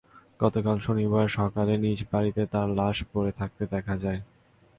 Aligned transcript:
গতকাল 0.39 0.77
শনিবার 0.79 1.25
সকালে 1.29 1.73
নিজ 1.77 1.99
বাড়িতে 2.11 2.41
তার 2.53 2.67
লাশ 2.79 2.97
পড়ে 3.11 3.31
থাকতে 3.39 3.63
দেখা 3.73 3.95
যায়। 3.97 4.19